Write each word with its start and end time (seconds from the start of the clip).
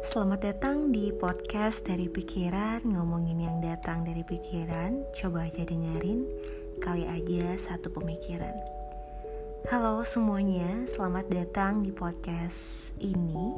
Selamat 0.00 0.40
datang 0.40 0.96
di 0.96 1.12
podcast 1.12 1.84
dari 1.84 2.08
pikiran. 2.08 2.80
Ngomongin 2.88 3.36
yang 3.36 3.60
datang 3.60 4.00
dari 4.00 4.24
pikiran 4.24 5.04
Coba 5.12 5.44
aja 5.44 5.60
dengerin. 5.60 6.24
Kali 6.80 7.04
aja 7.04 7.52
satu 7.60 7.92
pemikiran. 7.92 8.56
Halo 9.68 10.00
semuanya 10.08 10.88
Selamat 10.88 11.28
datang 11.28 11.84
di 11.84 11.92
podcast 11.92 12.96
ini. 13.04 13.52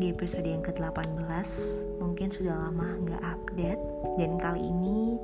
Di 0.00 0.16
episode 0.16 0.48
yang 0.48 0.64
ke-18 0.64 1.28
Mungkin 2.00 2.32
sudah 2.32 2.56
lama 2.56 2.96
nggak 3.04 3.20
update. 3.20 3.82
Dan 4.16 4.40
kali 4.40 4.64
ini 4.64 5.20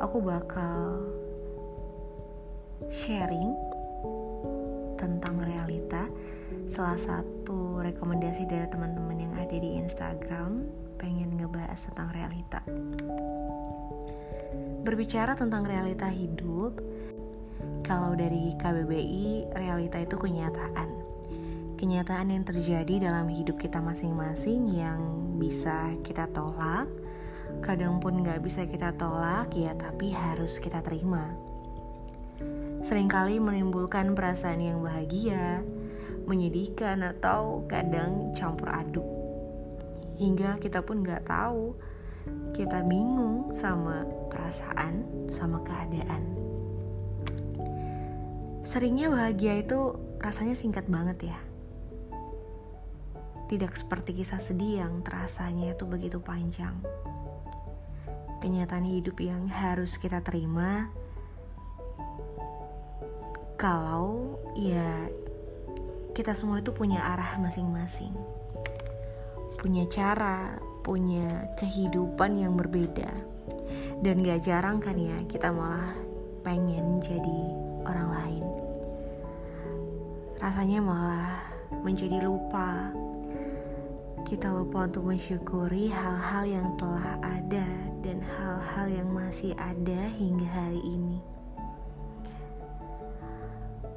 Aku 0.00 0.24
bakal 0.24 1.04
Sharing 2.88 3.52
Tentang 4.96 5.44
realita. 5.44 6.08
Salah 6.64 6.96
satu 6.96 7.69
rekomendasi 7.80 8.44
dari 8.44 8.68
teman-teman 8.68 9.16
yang 9.16 9.34
ada 9.36 9.56
di 9.56 9.80
Instagram 9.80 10.60
pengen 11.00 11.40
ngebahas 11.40 11.80
tentang 11.88 12.12
realita. 12.12 12.60
Berbicara 14.84 15.36
tentang 15.36 15.64
realita 15.64 16.08
hidup, 16.08 16.80
kalau 17.84 18.12
dari 18.16 18.52
KBBI, 18.56 19.56
realita 19.56 20.00
itu 20.00 20.16
kenyataan. 20.16 20.88
Kenyataan 21.80 22.28
yang 22.28 22.44
terjadi 22.44 23.08
dalam 23.08 23.32
hidup 23.32 23.56
kita 23.56 23.80
masing-masing 23.80 24.76
yang 24.76 25.00
bisa 25.40 25.96
kita 26.04 26.28
tolak, 26.30 26.84
kadang 27.64 27.98
pun 27.98 28.20
nggak 28.20 28.44
bisa 28.44 28.68
kita 28.68 28.92
tolak 28.94 29.48
ya 29.56 29.72
tapi 29.74 30.12
harus 30.12 30.60
kita 30.60 30.84
terima. 30.84 31.32
Seringkali 32.80 33.40
menimbulkan 33.40 34.16
perasaan 34.16 34.60
yang 34.60 34.80
bahagia, 34.80 35.60
menyedihkan 36.30 37.02
atau 37.02 37.66
kadang 37.66 38.30
campur 38.38 38.70
aduk. 38.70 39.06
Hingga 40.22 40.62
kita 40.62 40.86
pun 40.86 41.02
nggak 41.02 41.26
tahu 41.26 41.74
kita 42.54 42.86
bingung 42.86 43.50
sama 43.50 44.06
perasaan 44.30 45.02
sama 45.34 45.58
keadaan. 45.66 46.22
Seringnya 48.62 49.10
bahagia 49.10 49.66
itu 49.66 49.98
rasanya 50.22 50.54
singkat 50.54 50.86
banget 50.86 51.34
ya. 51.34 51.38
Tidak 53.50 53.74
seperti 53.74 54.14
kisah 54.22 54.38
sedih 54.38 54.86
yang 54.86 55.02
terasanya 55.02 55.74
itu 55.74 55.82
begitu 55.82 56.22
panjang. 56.22 56.78
Kenyataan 58.38 58.86
hidup 58.86 59.18
yang 59.18 59.50
harus 59.50 59.98
kita 59.98 60.22
terima 60.22 60.86
kalau 63.60 64.40
ya 64.56 65.12
kita 66.20 66.36
semua 66.36 66.60
itu 66.60 66.68
punya 66.68 67.00
arah 67.00 67.40
masing-masing, 67.40 68.12
punya 69.56 69.88
cara, 69.88 70.60
punya 70.84 71.48
kehidupan 71.56 72.36
yang 72.36 72.60
berbeda, 72.60 73.08
dan 74.04 74.20
gak 74.20 74.44
jarang 74.44 74.84
kan 74.84 75.00
ya 75.00 75.16
kita 75.24 75.48
malah 75.48 75.96
pengen 76.44 77.00
jadi 77.00 77.40
orang 77.88 78.08
lain. 78.12 78.44
Rasanya 80.44 80.84
malah 80.84 81.40
menjadi 81.80 82.20
lupa. 82.20 82.92
Kita 84.28 84.52
lupa 84.52 84.84
untuk 84.92 85.08
mensyukuri 85.08 85.88
hal-hal 85.88 86.44
yang 86.44 86.76
telah 86.76 87.16
ada 87.24 87.64
dan 88.04 88.20
hal-hal 88.20 88.92
yang 88.92 89.08
masih 89.08 89.56
ada 89.56 90.12
hingga 90.20 90.44
hari 90.52 90.84
ini 90.84 91.39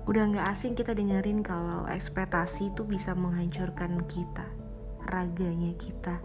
udah 0.04 0.24
nggak 0.36 0.48
asing 0.52 0.76
kita 0.76 0.92
dengerin 0.92 1.40
kalau 1.40 1.88
ekspektasi 1.88 2.76
itu 2.76 2.84
bisa 2.84 3.16
menghancurkan 3.16 4.04
kita, 4.12 4.44
raganya 5.08 5.72
kita. 5.80 6.20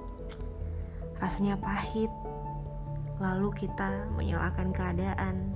Rasanya 1.23 1.55
pahit, 1.63 2.11
lalu 3.23 3.55
kita 3.55 4.11
menyalahkan 4.19 4.75
keadaan. 4.75 5.55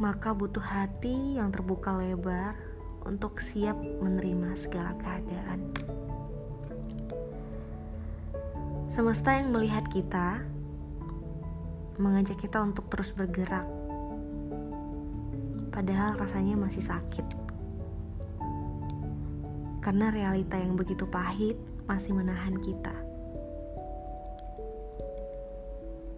Maka 0.00 0.32
butuh 0.32 0.64
hati 0.64 1.36
yang 1.36 1.52
terbuka 1.52 2.00
lebar 2.00 2.56
untuk 3.04 3.36
siap 3.36 3.76
menerima 3.76 4.56
segala 4.56 4.96
keadaan. 5.04 5.68
Semesta 8.88 9.36
yang 9.36 9.52
melihat 9.52 9.84
kita 9.88 10.40
mengajak 12.00 12.40
kita 12.40 12.60
untuk 12.60 12.88
terus 12.88 13.12
bergerak 13.12 13.68
padahal 15.72 16.20
rasanya 16.20 16.54
masih 16.54 16.84
sakit. 16.84 17.24
Karena 19.82 20.12
realita 20.14 20.54
yang 20.60 20.78
begitu 20.78 21.08
pahit 21.08 21.58
masih 21.90 22.14
menahan 22.14 22.54
kita. 22.60 22.94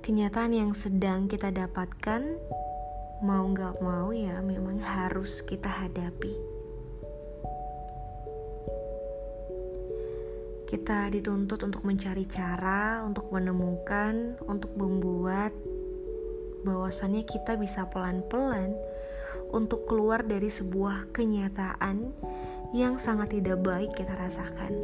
Kenyataan 0.04 0.52
yang 0.52 0.76
sedang 0.76 1.32
kita 1.32 1.48
dapatkan, 1.48 2.36
mau 3.24 3.48
gak 3.56 3.80
mau 3.80 4.12
ya 4.12 4.36
memang 4.44 4.76
harus 4.76 5.40
kita 5.40 5.70
hadapi. 5.70 6.36
Kita 10.68 11.08
dituntut 11.08 11.64
untuk 11.64 11.88
mencari 11.88 12.28
cara, 12.28 13.00
untuk 13.00 13.32
menemukan, 13.32 14.36
untuk 14.44 14.76
membuat 14.76 15.56
bahwasannya 16.68 17.24
kita 17.24 17.56
bisa 17.56 17.88
pelan-pelan 17.88 18.76
untuk 19.54 19.86
keluar 19.86 20.26
dari 20.26 20.50
sebuah 20.50 21.14
kenyataan 21.14 22.10
yang 22.74 22.98
sangat 22.98 23.38
tidak 23.38 23.62
baik 23.62 23.94
kita 23.94 24.10
rasakan. 24.18 24.74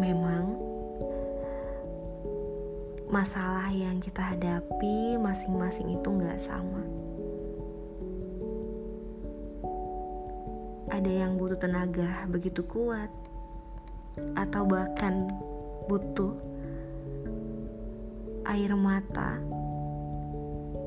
Memang, 0.00 0.56
masalah 3.12 3.68
yang 3.68 4.00
kita 4.00 4.24
hadapi 4.24 5.20
masing-masing 5.20 5.92
itu 5.92 6.08
nggak 6.08 6.40
sama. 6.40 6.80
Ada 10.88 11.12
yang 11.12 11.36
butuh 11.36 11.60
tenaga 11.60 12.24
begitu 12.32 12.64
kuat, 12.64 13.12
atau 14.40 14.64
bahkan 14.64 15.28
butuh 15.84 16.32
air 18.48 18.72
mata 18.72 19.36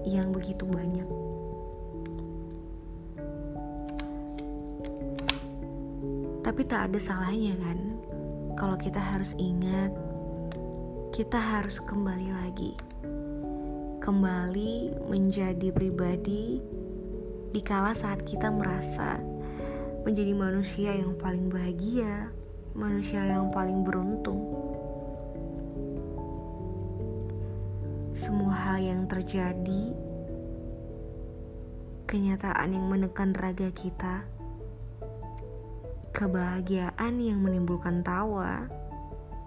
yang 0.08 0.32
begitu 0.32 0.64
banyak. 0.64 1.08
Tapi 6.40 6.62
tak 6.66 6.90
ada 6.90 7.00
salahnya 7.00 7.54
kan 7.60 7.80
kalau 8.56 8.76
kita 8.76 9.00
harus 9.00 9.36
ingat 9.40 9.92
kita 11.20 11.36
harus 11.36 11.84
kembali 11.84 12.32
lagi. 12.32 12.74
Kembali 14.00 14.96
menjadi 15.12 15.68
pribadi 15.76 16.64
dikala 17.52 17.92
saat 17.92 18.24
kita 18.24 18.48
merasa 18.48 19.20
menjadi 20.08 20.32
manusia 20.32 20.96
yang 20.96 21.20
paling 21.20 21.52
bahagia, 21.52 22.32
manusia 22.72 23.20
yang 23.26 23.52
paling 23.52 23.84
beruntung. 23.84 24.40
Semua 28.20 28.52
hal 28.52 28.84
yang 28.84 29.08
terjadi, 29.08 29.96
kenyataan 32.04 32.76
yang 32.76 32.92
menekan 32.92 33.32
raga 33.32 33.72
kita, 33.72 34.28
kebahagiaan 36.12 37.16
yang 37.16 37.40
menimbulkan 37.40 38.04
tawa, 38.04 38.68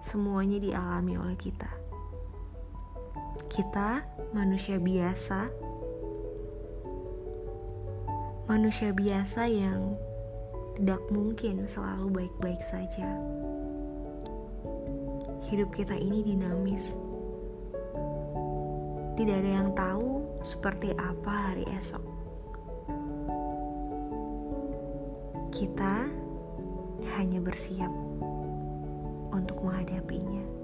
semuanya 0.01 0.57
dialami 0.57 1.21
oleh 1.21 1.37
kita. 1.37 1.69
Kita 3.45 4.01
manusia 4.33 4.81
biasa, 4.81 5.53
manusia 8.49 8.89
biasa 8.89 9.53
yang 9.53 9.93
tidak 10.81 11.05
mungkin 11.13 11.69
selalu 11.69 12.25
baik-baik 12.25 12.65
saja. 12.65 13.21
Hidup 15.45 15.69
kita 15.77 15.93
ini 15.93 16.25
dinamis 16.25 17.12
tidak 19.13 19.45
ada 19.45 19.51
yang 19.61 19.69
tahu 19.77 20.25
seperti 20.41 20.89
apa 20.97 21.31
hari 21.53 21.65
esok. 21.77 22.01
Kita 25.53 26.09
hanya 27.13 27.37
bersiap 27.37 27.93
untuk 29.29 29.61
menghadapinya. 29.61 30.62